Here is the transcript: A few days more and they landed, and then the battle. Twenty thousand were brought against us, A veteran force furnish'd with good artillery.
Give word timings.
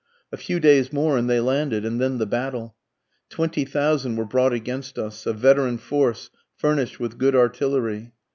A 0.31 0.37
few 0.37 0.59
days 0.59 0.91
more 0.91 1.15
and 1.15 1.29
they 1.29 1.39
landed, 1.39 1.85
and 1.85 2.01
then 2.01 2.17
the 2.17 2.25
battle. 2.25 2.75
Twenty 3.29 3.65
thousand 3.65 4.15
were 4.15 4.25
brought 4.25 4.51
against 4.51 4.97
us, 4.97 5.27
A 5.27 5.31
veteran 5.33 5.77
force 5.77 6.31
furnish'd 6.57 6.97
with 6.97 7.19
good 7.19 7.35
artillery. 7.35 8.11